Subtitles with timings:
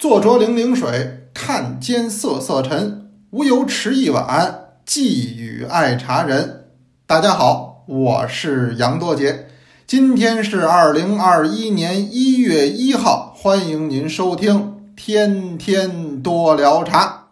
[0.00, 3.10] 坐酌零零水，看间瑟瑟沉。
[3.32, 6.70] 无由持一碗，寄与爱茶人。
[7.06, 9.48] 大家好，我是杨多杰，
[9.86, 14.54] 今天是二零二一年一月一号，欢迎您收听
[14.96, 17.26] 《天天多聊茶》。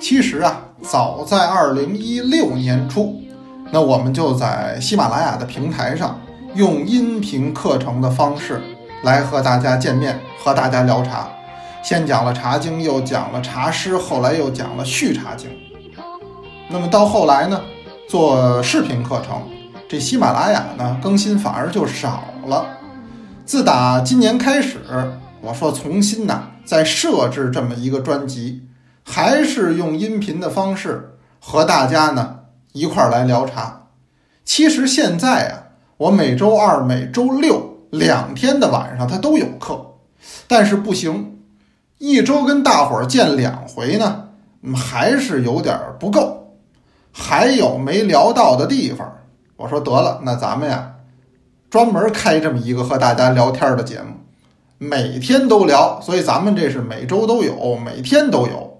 [0.00, 3.22] 其实啊，早在二零一六年初，
[3.70, 6.20] 那我们就在喜马拉雅的平台上，
[6.54, 8.60] 用音频课程的方式
[9.04, 11.28] 来和大家见面，和大家聊茶。
[11.84, 15.48] 先讲了《茶经》，又讲了茶诗，后来又讲了《续茶经》。
[16.68, 17.60] 那么到后来呢，
[18.08, 19.42] 做视频课程，
[19.88, 22.66] 这喜马拉雅呢更新反而就少了。
[23.44, 24.78] 自打今年开始，
[25.40, 28.62] 我说重新呐，再设置这么一个专辑。
[29.04, 32.40] 还是用音频的方式和大家呢
[32.72, 33.88] 一块儿来聊茶。
[34.44, 35.62] 其实现在啊，
[35.96, 39.94] 我每周二、每周六两天的晚上他都有课，
[40.48, 41.38] 但是不行，
[41.98, 44.28] 一周跟大伙儿见两回呢，
[44.74, 46.56] 还是有点不够，
[47.12, 49.12] 还有没聊到的地方。
[49.56, 50.94] 我说得了，那咱们呀，
[51.70, 54.14] 专门开这么一个和大家聊天的节目，
[54.78, 58.71] 每天都聊，所以咱们这是每周都有，每天都有。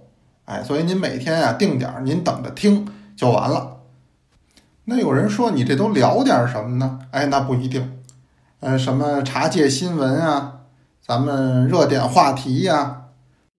[0.53, 2.87] 哎，所以您每天啊定点，您等着听
[3.17, 3.79] 就完了。
[4.85, 6.99] 那有人说你这都聊点什么呢？
[7.11, 8.01] 哎，那不一定。
[8.61, 10.53] 呃，什么茶界新闻啊，
[11.01, 13.05] 咱们热点话题呀，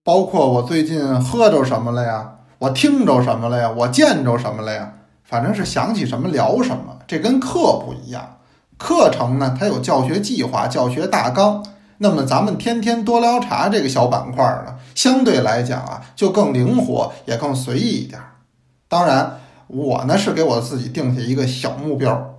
[0.04, 4.92] 包括我最近喝着什么了呀，我听着什么了呀，我见着什么了呀，
[5.24, 6.98] 反正是想起什么聊什么。
[7.08, 8.36] 这跟课不一样，
[8.78, 11.64] 课程呢它有教学计划、教学大纲。
[11.98, 18.20] 那么咱们天天多聊茶这个小板块呢，相对来讲啊，就更灵活，也更随意一点。
[18.88, 22.36] 当然，我呢是给我自己定下一个小目标，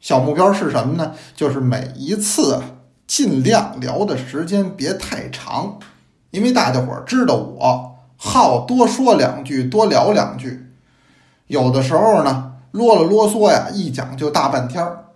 [0.00, 1.12] 小目标是什么呢？
[1.34, 2.62] 就是每一次
[3.06, 5.78] 尽量聊的时间别太长，
[6.30, 10.70] 因为大家伙儿知道我好多说两句，多聊两句，
[11.48, 15.06] 有的时候呢啰了啰嗦呀，一讲就大半天儿。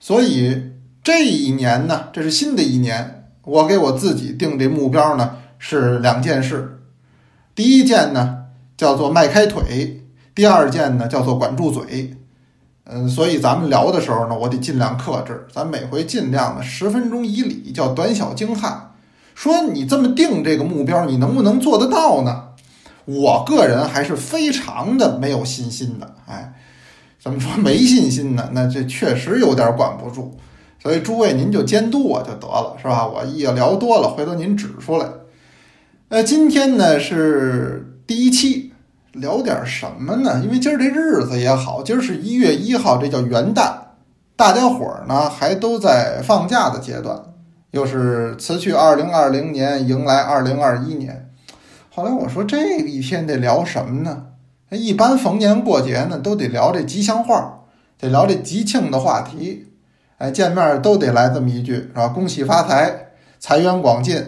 [0.00, 0.72] 所以
[1.02, 3.20] 这一年呢，这是新的一年。
[3.46, 5.36] 我给我自己定这目标呢
[5.66, 6.78] 是两件事，
[7.54, 8.44] 第一件呢
[8.76, 10.04] 叫做迈开腿，
[10.34, 12.14] 第二件呢叫做管住嘴。
[12.84, 18.92] 嗯，所以咱们聊的时候呢，我得尽量克制，咱每回尽量呢十分钟以里，叫短小精悍。
[19.34, 22.48] 说你这么定这个目标，你能不能做得到呢？
[23.06, 26.14] 我个人还是非常的没有信心的。
[26.26, 26.52] 哎，
[27.18, 28.50] 怎么说没信心呢？
[28.52, 30.38] 那这确实有点管不住。
[30.78, 33.06] 所以诸位，您就监督我就得了，是吧？
[33.06, 35.06] 我一聊多了，回头您指出来。
[36.14, 38.72] 呃，今天呢是第一期，
[39.10, 40.40] 聊点什么呢？
[40.44, 43.72] 因为今儿这日子也好，今儿是一月一号，这叫元旦，
[44.36, 47.20] 大家伙儿呢还都在放假的阶段，
[47.72, 51.28] 又是辞去二零二零年，迎来二零二一年。
[51.90, 54.26] 后来我说这一天得聊什么呢？
[54.70, 57.62] 一般逢年过节呢，都得聊这吉祥话，
[57.98, 59.66] 得聊这吉庆的话题。
[60.18, 62.06] 哎，见面都得来这么一句，是吧？
[62.06, 63.08] 恭喜发财，
[63.40, 64.24] 财源广进。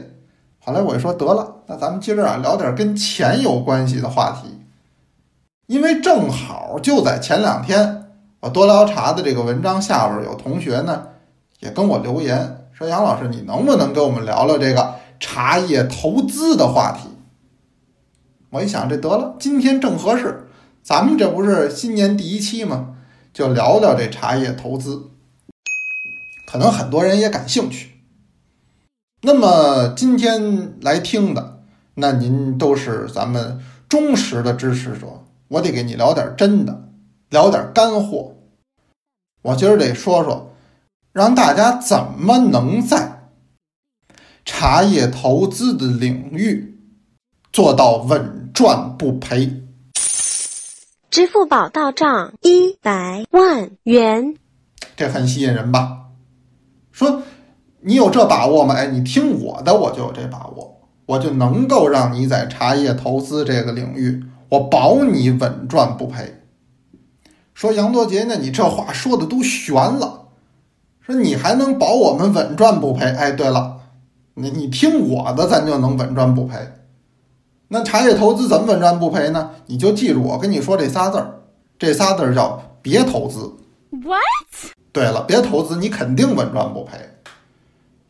[0.66, 4.49] 后来我就说得了，那咱们今儿啊聊点跟钱有关系的话题，
[5.69, 8.09] 因为正好就在前两天，
[8.41, 11.06] 我多聊茶的这个文章下边有同学呢
[11.60, 17.10] 也跟我留言说：“杨老师，你能不能跟我们聊聊这个茶叶投资的话题？”
[18.50, 20.49] 我一想，这得了，今天正合适，
[20.82, 22.97] 咱们这不是新年第一期吗？
[23.32, 25.10] 就聊聊这茶叶投资。
[26.44, 27.95] 可能很多人也感兴趣。
[29.22, 31.62] 那么今天来听的，
[31.94, 36.88] 那您都是咱们忠实的支持者，我得给你聊点真的，
[37.31, 38.34] 聊点干货。
[39.43, 40.55] 我今儿得说说，
[41.12, 43.31] 让大家怎么能在
[44.44, 46.78] 茶叶投资的领域
[47.53, 49.62] 做到稳赚不赔。
[51.10, 54.37] 支付宝到账一百万元，
[54.96, 56.02] 这很吸引人吧？
[56.93, 57.23] 说，
[57.87, 58.75] 你有这把握吗？
[58.75, 66.43] 哎，你听我的，我就有这把握，我就能够让你在茶叶投资这个领域，我保你稳赚不赔。
[67.55, 70.25] 说杨多杰，那你这话说的都悬了。
[71.00, 73.05] 说你还能保我们稳赚不赔？
[73.05, 73.77] 哎，对了，
[74.35, 76.56] 你你听我的，咱就能稳赚不赔。
[77.69, 79.53] 那茶叶投资怎么稳赚不赔呢？
[79.67, 81.43] 你就记住我跟你说这仨字儿，
[81.79, 83.53] 这仨字儿叫别投资。
[83.91, 84.73] What？
[84.91, 86.97] 对了，别投资，你肯定稳赚不赔。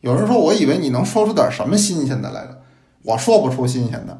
[0.07, 2.59] 有人说，我以为你能说出点什么新鲜的来了，
[3.03, 4.17] 我说不出新鲜的。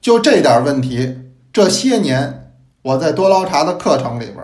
[0.00, 1.14] 就这点问题，
[1.52, 4.38] 这些年我在多捞茶的课程里边，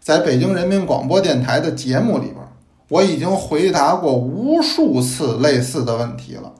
[0.00, 2.38] 在北京人民广播电台的节目里边，
[2.88, 6.52] 我已经回答过无数次类似的问题了，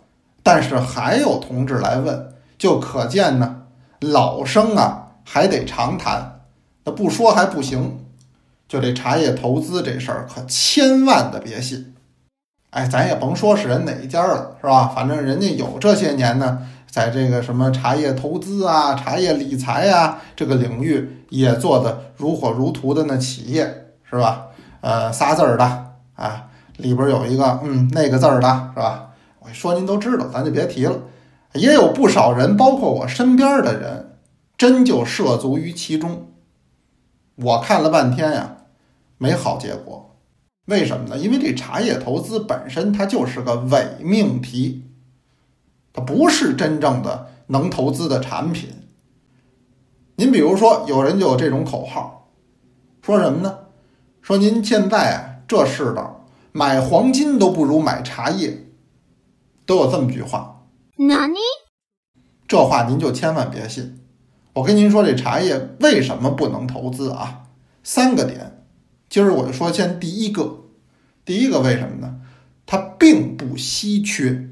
[0.45, 3.63] 但是还有同志来问，就可见呢，
[3.99, 6.43] 老生啊还得常谈，
[6.85, 7.99] 那不说还不行。
[8.69, 11.92] 就这茶叶投资这事儿，可千万的别信。
[12.73, 14.91] 哎，咱也甭说是人哪一家了，是吧？
[14.95, 16.59] 反正人家有这些年呢，
[16.91, 24.47] 在这个什么茶叶投资啊、茶叶理财啊这个领域也做的如火如荼的那企业，是吧？
[24.81, 25.65] 呃，仨字儿的
[26.15, 26.49] 啊，
[26.79, 29.11] 里边有一个嗯那个字儿的，是吧？
[29.41, 30.97] 我说您都知道，咱就别提了。
[31.53, 34.17] 也有不少人，包括我身边的人，
[34.57, 36.29] 真就涉足于其中。
[37.37, 38.57] 我看了半天呀。
[39.19, 40.12] 没好结果，
[40.67, 41.19] 为什么呢？
[41.19, 44.85] 因为这茶叶投资本身它就是个伪命题，
[45.93, 48.71] 它不是真正的能投资的产品。
[50.17, 52.31] 您比如说，有人就有这种口号，
[53.03, 53.59] 说什么呢？
[54.21, 58.67] 说您现在啊这世道，买黄金都不如买茶叶，
[59.67, 60.67] 都有这么句话。
[60.97, 61.35] 哪里？
[62.47, 63.99] 这话您就千万别信。
[64.53, 67.47] 我跟您说，这茶叶为什么不能投资啊？
[67.83, 68.52] 三个点。
[69.13, 70.61] 今儿我就说，先第一个，
[71.23, 72.23] 第一个为什么呢？
[72.65, 74.49] 它并不稀缺。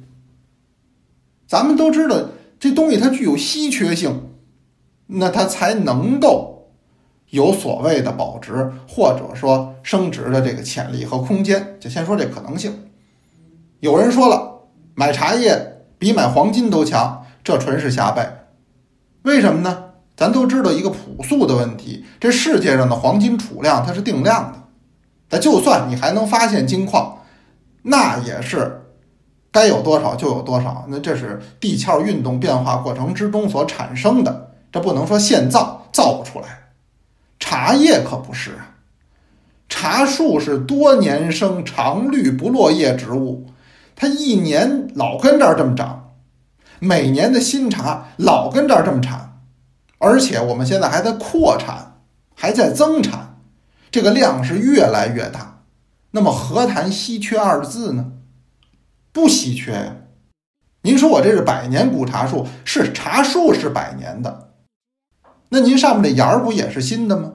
[1.47, 2.29] 咱们都知道，
[2.59, 4.29] 这东西它具有稀缺性，
[5.07, 6.75] 那它才能够
[7.31, 11.79] 有所谓的保值或者说升值的这个潜力和空间。
[11.81, 12.91] 就先说这可能性。
[13.79, 18.45] 有人说了，买茶叶比买黄金都强，这纯是瞎掰。
[19.23, 19.90] 为什么呢？
[20.21, 24.59] 咱都知道一个朴素的问题：这世界上的黄金储量它是定量的，
[25.31, 27.21] 那就算你还能发现金矿，
[27.81, 28.83] 那也是
[29.51, 30.85] 该有多少就有多少。
[30.89, 36.69] 那这是地壳运动变化过程之中所产生的，这不能说现造造不出来。
[37.39, 38.77] 茶叶可不是啊，
[39.71, 43.47] 茶树是多年生常绿不落叶植物，
[43.97, 46.11] 它一年老跟这儿这么长，
[46.79, 49.30] 每年的新茶老跟这儿这么产。
[50.01, 52.01] 而且我们现在还在扩产，
[52.35, 53.39] 还在增产，
[53.91, 55.65] 这个量是越来越大。
[56.13, 58.13] 那么何谈稀缺二字呢？
[59.13, 59.97] 不稀缺呀。
[60.83, 64.53] 您说我这是百年古茶树，是茶树是百年的，
[65.51, 67.35] 那您上面这芽儿不也是新的吗？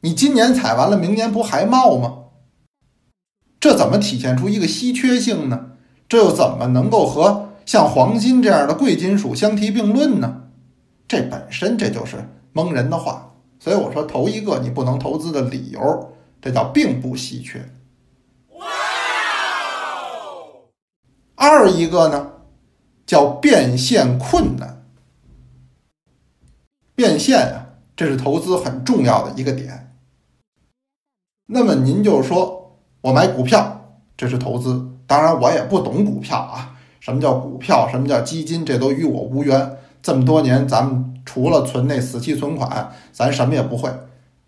[0.00, 2.16] 你今年采完了，明年不还冒吗？
[3.60, 5.72] 这怎么体现出一个稀缺性呢？
[6.08, 10.44] 这又怎么能够和像黄金这样的贵金属相提并论呢？
[11.10, 17.68] 这本身这就是蒙人的话，所以我说头一个你不能投资的理由，这叫并不稀缺。
[18.52, 18.68] 哇！
[21.34, 22.30] 二一个呢，
[23.04, 24.86] 叫变现困难。
[26.94, 27.66] 变现啊，
[27.96, 29.96] 这是投资很重要的一个点。
[31.46, 39.76] 那么您就说我买股票，这是投资，当然我也不懂股票啊，什么叫股票，什么叫基金，这都与我无缘。
[40.02, 43.90] 这么多年，咱们除了存那死期存款，咱什么也不会，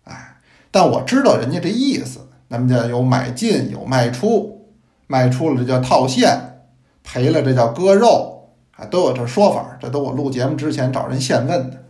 [0.03, 0.37] 哎，
[0.71, 2.19] 但我知道人家这意思。
[2.49, 4.67] 那么叫有买进，有卖出，
[5.07, 6.59] 卖出了这叫套现，
[7.03, 9.77] 赔了这叫割肉，啊，都有这说法。
[9.81, 11.83] 这都我录节目之前找人现问的。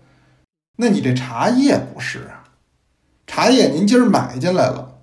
[0.78, 2.48] 那你这茶叶不是啊？
[3.28, 5.00] 茶叶您今儿买进来了，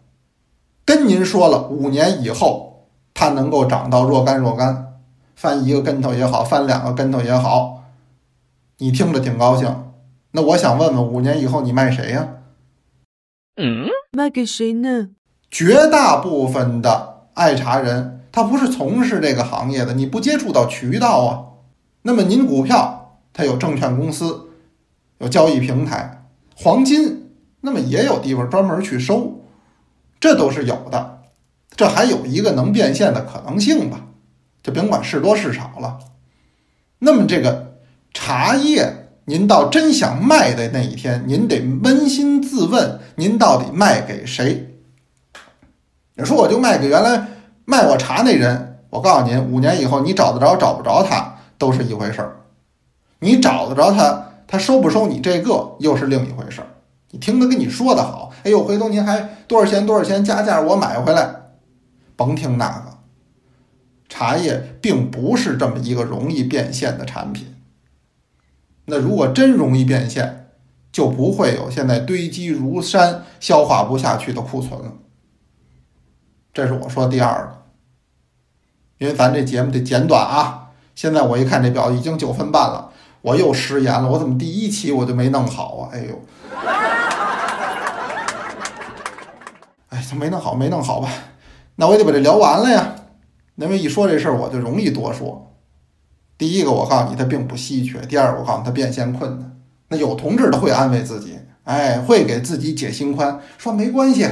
[0.86, 4.94] 跟您说了，五年以后它能够涨到若干若干，
[5.36, 7.79] 翻一个跟头也好，翻两个跟头也好。
[8.82, 9.92] 你听着挺高兴，
[10.30, 12.36] 那我想问问，五年以后你卖谁呀？
[13.56, 15.10] 嗯，卖给谁呢？
[15.50, 21.44] 绝大部分的爱茶人，他不是从事这个行业的，你不接触到渠道啊。
[22.02, 24.48] 那么您股票，它有证券公司，
[25.18, 26.24] 有交易平台，
[26.56, 29.42] 黄金，那么也有地方专门去收，
[30.18, 31.24] 这都是有的。
[31.76, 34.06] 这还有一个能变现的可能性吧？
[34.62, 35.98] 就甭管是多是少了。
[37.00, 37.68] 那么这个。
[38.22, 44.76] 茶叶，您到真想卖的那一天，您得扪心自问：您到底卖给谁？
[46.16, 47.28] 你说我就卖给原来
[47.64, 48.78] 卖我茶那人。
[48.90, 52.36] 我告诉您，五年以后你找得着找不着他都是一回事儿。
[53.20, 56.66] 你找得着他，他收不收你这个又是另一回事儿。
[57.12, 61.36] 你听他跟你说的好，哎呦，回头您还多少钱多少钱加价我买回来，
[62.14, 62.98] 甭听那个。
[64.10, 67.56] 茶叶并不是这么一个容易变现的产品。
[68.86, 70.50] 那如果真容易变现，
[70.90, 74.92] 就不会有现在堆积如山、消化不下去的库存了。
[76.52, 77.62] 这是我说第二个，
[78.98, 80.70] 因为咱这节目得简短啊。
[80.96, 82.90] 现在我一看这表已经九分半了，
[83.22, 84.10] 我又失言了。
[84.10, 85.90] 我怎么第一期我就没弄好啊？
[85.92, 86.20] 哎呦！
[89.90, 91.08] 哎，没弄好，没弄好吧？
[91.76, 92.96] 那我也得把这聊完了呀。
[93.54, 95.49] 因为一说这事儿，我就容易多说。
[96.40, 99.60] 第一个，我告诉你，它并不稀缺；第二，我告诉你，它变现困难。
[99.88, 104.26] 那有同志他会安慰自己，哎，会给自己解心宽，说没关系，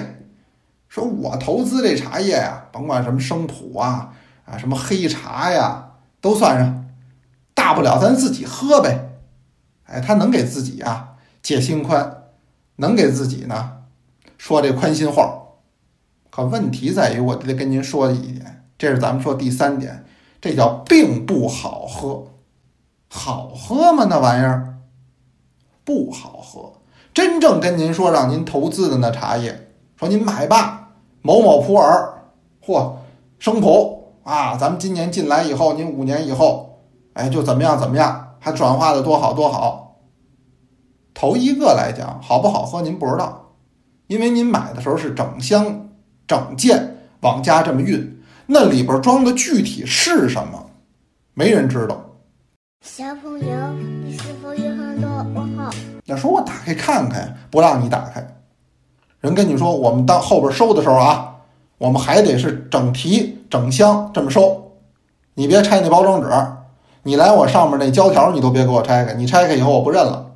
[0.89, 4.15] 说我投资这茶叶呀，甭管什么生普啊
[4.47, 5.91] 啊，什么黑茶呀，
[6.23, 6.87] 都算上，
[7.53, 9.11] 大不了咱自己喝呗。
[9.85, 11.11] 哎，他能给自己啊
[11.43, 12.23] 解心宽，
[12.77, 13.73] 能给自己呢
[14.39, 15.43] 说这宽心话。
[16.31, 20.07] 可问题在于，我得跟您说一点，这是咱们说第三点，
[20.41, 22.27] 这叫并不好喝，
[23.09, 24.07] 好喝吗？
[24.09, 24.79] 那玩意儿
[25.85, 26.73] 不好喝。
[27.13, 30.91] 真正跟您说让您投资的那茶叶，说您买吧，
[31.23, 32.15] 某某普洱，
[32.65, 32.93] 嚯，
[33.39, 36.81] 生普啊，咱们今年进来以后，您五年以后，
[37.15, 39.97] 哎，就怎么样怎么样，还转化的多好多好。
[41.15, 43.55] 头一个来讲，好不好喝您不知道，
[44.07, 45.85] 因为您买的时候是整箱。
[46.29, 48.18] 整件往家这么运，
[48.51, 50.71] 那里边装的具体是什么，
[51.35, 52.03] 没人知道。
[52.81, 55.71] 小朋友，你是否有很多问号？
[56.07, 58.27] 那说我打开看看，不让你打开。
[59.21, 61.37] 人跟你说，我们到后边收的时候啊，
[61.77, 64.73] 我们还得是整提整箱这么收。
[65.35, 66.31] 你别拆那包装纸，
[67.03, 70.33] 你来我上面那胶条你都别给我拆开，你拆开以后我不认了。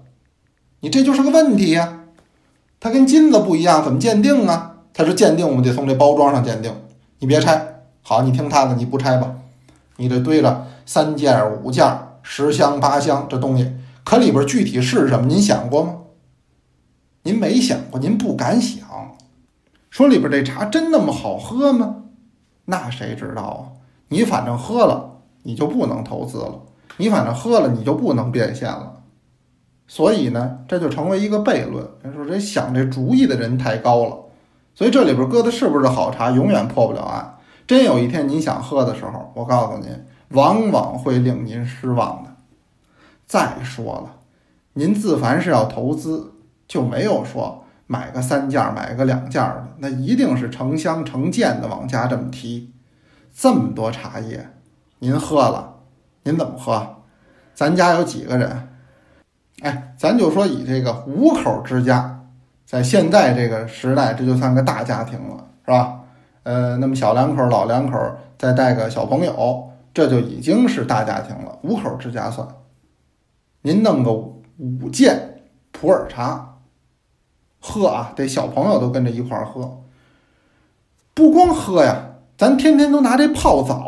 [0.80, 2.00] 你这就是个问题呀，
[2.78, 4.74] 它跟金子不一样，怎么鉴定啊？
[4.92, 6.70] 它是鉴定，我们得从这包装上鉴定。
[7.20, 7.71] 你别拆，
[8.02, 9.34] 好，你听他的，你不拆吧？
[9.96, 11.86] 你这堆了三件、五件、
[12.22, 13.72] 十箱、八箱这东西，
[14.04, 15.26] 可里边具体是什么？
[15.26, 15.96] 您想过吗？
[17.22, 18.82] 您没想过，您不敢想。
[19.90, 21.96] 说里边这茶真那么好喝吗？
[22.64, 23.60] 那谁知道啊？
[24.08, 26.62] 你反正喝了，你就不能投资了；
[26.96, 29.02] 你反正喝了，你就不能变现了。
[29.86, 31.86] 所以呢，这就成为一个悖论。
[32.02, 34.16] 人说这想这主意的人太高了。
[34.74, 37.36] 所以这里边搁的是不是好茶，永远破不了案。
[37.66, 39.88] 真有一天您想喝的时候，我告诉您，
[40.30, 42.30] 往往会令您失望的。
[43.26, 44.16] 再说了，
[44.74, 46.32] 您自凡是要投资，
[46.68, 52.72] 就没有说买个三件、买个两件的，那一定是成箱成件的往家这么提。
[53.34, 54.50] 这么多茶叶，
[54.98, 55.76] 您喝了，
[56.24, 56.96] 您怎么喝？
[57.54, 58.68] 咱家有几个人？
[59.62, 62.18] 哎，咱就说以这个五口之家。
[62.66, 66.01] 在现在这个时代，这就算个大家庭了，是吧？
[66.44, 67.98] 呃，那么小两口、老两口
[68.38, 72.46] 再带个小朋友，这就已经是大家庭了，五口之家算。
[73.62, 76.58] 您弄个五件普洱茶，
[77.60, 79.82] 喝啊，得小朋友都跟着一块儿喝。
[81.14, 83.86] 不光喝呀，咱天天都拿这泡澡，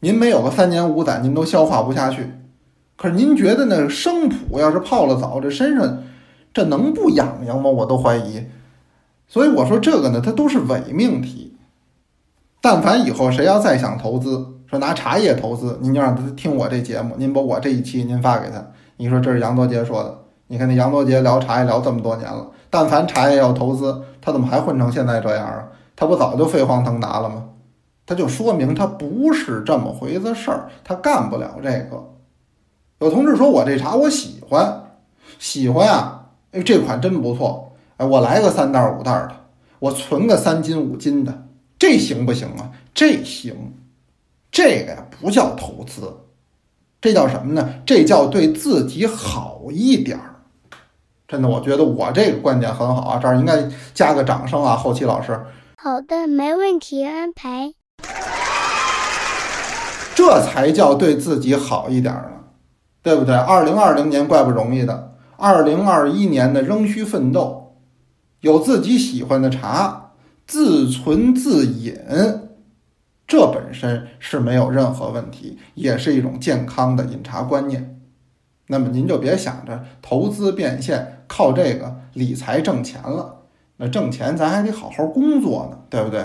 [0.00, 2.30] 您没有个三年五载，您都消化不下去。
[2.96, 6.04] 可是您觉得那生普要是泡了澡，这身上？
[6.52, 7.68] 这能不痒痒吗？
[7.68, 8.44] 我都怀疑，
[9.26, 11.53] 所以我说这个呢，它都是伪命题。
[12.64, 18.54] 但凡以后谁要再想投资，说拿茶叶投资，您就让他听我这节目，您把我这一期您发给他，
[18.96, 20.18] 你说这是杨多杰说的。
[20.46, 25.68] 你看那杨多杰聊茶叶聊这么多年了，但凡茶叶要投资，他怎么还混成现在这样啊？
[25.94, 27.44] 他不早就飞黄腾达了吗？
[28.06, 32.02] 他就说明他不是这么回子事儿，他干不了这个。
[33.00, 34.84] 有同志说我这茶我喜欢，
[35.38, 36.28] 喜欢啊。
[36.52, 37.72] 哎，这款真不错！
[37.98, 39.32] 哎，我来个三袋五袋的，
[39.80, 41.43] 我存个三斤五斤的，
[41.86, 42.72] 这行不行啊？
[42.94, 43.74] 这行，
[44.50, 46.10] 这个呀不叫投资，
[46.98, 47.74] 这叫什么呢？
[47.84, 50.36] 这叫对自己好一点儿。
[51.28, 55.38] 真的，我觉得我这个观点很好啊，这儿应该加个掌声啊，后期老师。
[55.76, 57.74] 好的，没问题，安排。
[60.14, 62.30] 这才叫对自己好一点呢，
[63.02, 63.34] 对不对？
[63.34, 65.18] 二零二零年怪不容易的。
[65.36, 67.76] 二零二一年的仍需奋斗，
[68.40, 70.03] 有自己喜欢的茶，
[70.46, 71.96] 自存自饮，
[73.26, 78.00] 这本身是没有任何问题，也是一种健康的饮茶观念。
[78.66, 83.42] 那么您就别想着投资变现，靠这个理财挣钱了。
[83.76, 86.24] 那挣钱咱还得好好工作呢，对不对？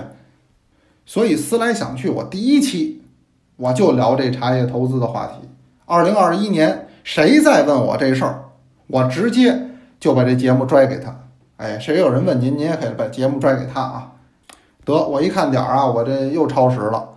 [1.06, 3.02] 所以思来想去，我第一期
[3.56, 5.50] 我就聊这茶叶投资的话题。
[5.86, 8.46] 二零二一年谁再问我这事儿？
[8.88, 11.29] 我直接就把这节目拽给他，
[11.60, 14.12] 哎，谁有人问您，您也可以把节目拽给他啊。
[14.86, 17.10] 得，我一看点儿啊，我这又超时了，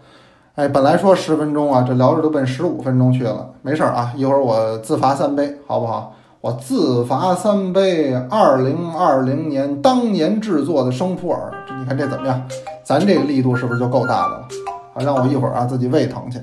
[0.56, 3.50] 哎，本来说十分钟啊，这聊着都奔十五分钟去了。
[3.62, 6.12] 没事儿啊，一会儿我自罚三杯，好不好？
[6.40, 12.42] 我自罚三杯，二零二零年当年制作的生普洱，这你看这怎么样？
[12.82, 14.48] 咱这个力度是不是就够大的了？
[14.92, 16.40] 好，让我一会儿啊自己胃疼去。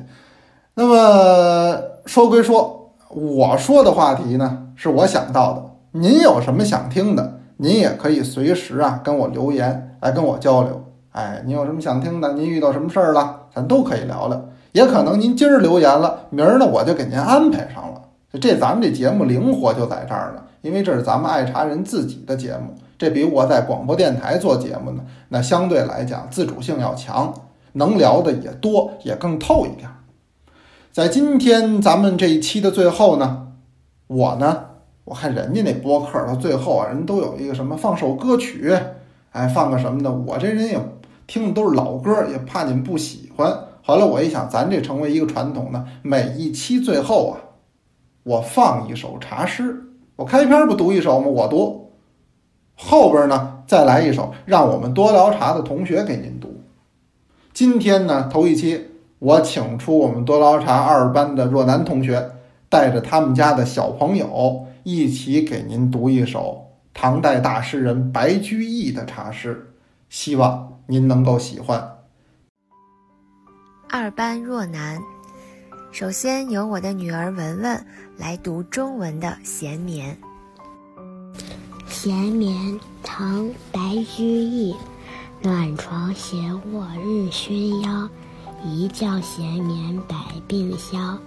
[0.74, 2.78] 那么说归说。
[3.10, 5.64] 我说的话题呢，是我想到的。
[5.92, 10.82] 您有什么想听的，您也可以随时啊跟我留言来跟我交流。
[11.12, 12.32] 哎，您有什么想听的？
[12.34, 13.48] 您遇到什么事儿了？
[13.54, 14.46] 咱都可以聊聊。
[14.72, 18.02] 也可能您今儿留言了，明儿呢我就给您安排上了。
[18.40, 27.34] 这咱们这节目灵活就在这儿呢，因为这是咱们爱茶人自己的节目，这比我在广播电台做节目呢，那相对来讲自主性要强，
[27.74, 29.90] 能聊的也多，也更透一点。
[30.94, 33.48] 在今天咱们这一期的最后呢，
[34.08, 34.66] 我呢，
[35.10, 38.72] 我看人家那播客到最后啊，人都有一个什么放首歌曲，
[39.32, 40.80] 哎，放个什么的，我这人也
[41.26, 43.52] 听的都是老歌，也怕你们不喜欢。
[43.82, 47.42] 后来我一想，咱这成为一个传统呢，每一期最后啊。
[48.22, 49.84] 我放一首茶诗，
[50.16, 51.26] 我开篇不读一首吗？
[51.26, 51.94] 我读，
[52.76, 56.62] 后边呢再来一首，让我们多聊茶的同学给您读。
[57.52, 62.30] 今天呢头一期，我请出我们多聊茶二班的若楠同学，
[62.70, 69.74] 带着他们家的小朋友一起给您读一首唐代大诗人白居易的茶诗，
[70.10, 71.98] 希望您能够喜欢。
[73.88, 75.02] 二班若楠。
[75.92, 80.16] 首先由我的女儿文文来读中文的《闲眠》。
[81.88, 83.80] 闲眠，唐·白
[84.16, 84.76] 居易。
[85.42, 86.38] 暖床斜
[86.72, 88.08] 卧日熏腰，
[88.64, 90.16] 一觉闲眠百
[90.48, 91.18] 病消。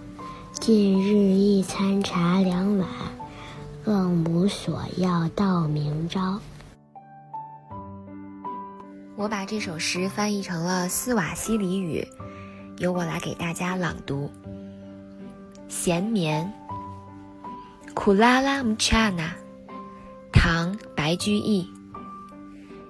[0.52, 2.88] 近日一餐茶两碗，
[3.84, 6.40] 更无所要到明朝。
[9.16, 12.06] 我把这首诗翻译成了斯瓦西里语，
[12.78, 14.30] 由我来给大家朗读。
[15.68, 16.52] 闲眠，
[17.94, 19.32] 苦拉拉木恰那，
[20.32, 21.68] 唐·白居易。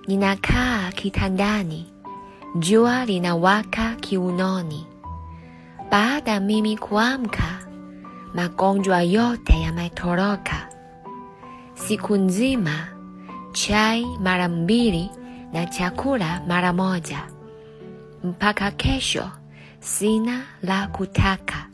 [0.06, 1.90] 你那卡基坦达尼
[2.56, 4.84] ，jua li na waka kiunoni。
[5.90, 7.61] 巴达咪咪库阿姆卡，
[8.34, 10.68] 马公主阿尤特亚麦托罗卡。
[11.87, 12.89] Sikunzima
[13.53, 15.11] chai mara mbili
[15.53, 17.19] na chakula mara moja
[18.25, 19.25] mpaka kesho
[19.81, 21.66] sina la kutaka。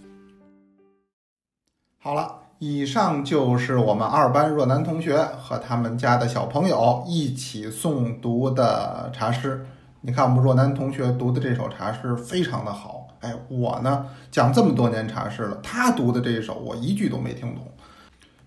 [1.99, 9.66] 好了，以上就是我们二班若男同学和他们家的小朋友一起诵读的茶诗。
[10.01, 13.07] 你看，我们若男同学读的这首茶诗非常的好。
[13.21, 17.66] 哎，我呢讲这么多年茶诗了，他读的这一首我一句都没听懂。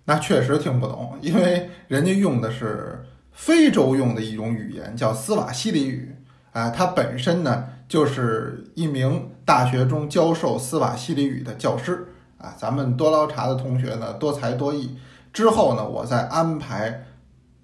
[0.05, 6.15] 那确实听不懂，因为人家用的是非洲用的一种语言，叫斯瓦西里语。
[6.51, 12.07] 啊，他本身呢就是一名大学中教授斯瓦西里语的教师。
[12.37, 14.97] 啊，咱们多捞茶的同学呢，多才多艺。
[15.31, 17.05] 之后呢，我再安排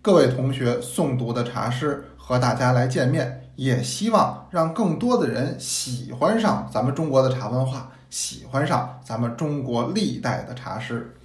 [0.02, 11.17] 各位同学诵读的茶诗和大家来见面，也希望让更多的人喜欢上咱们中国的茶文化，喜欢上咱们中国历代的茶诗。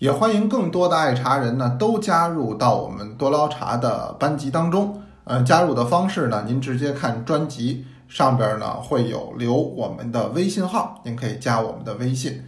[0.00, 5.02] 也欢迎更多的爱茶人呢，都加入到我们多捞茶的班级当中。
[5.24, 12.42] 呃，加入的方式呢，您直接看专辑上边呢会有留我们的微信号，您可以加我们的微信。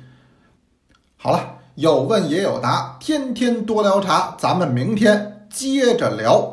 [1.18, 6.51] 好了，有问也有答，天天多聊茶，咱们明天接着聊。